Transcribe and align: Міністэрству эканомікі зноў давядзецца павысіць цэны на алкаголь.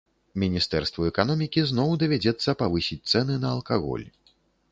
Міністэрству 0.43 1.03
эканомікі 1.09 1.65
зноў 1.73 1.93
давядзецца 2.05 2.57
павысіць 2.63 2.99
цэны 3.13 3.39
на 3.47 3.55
алкаголь. 3.59 4.05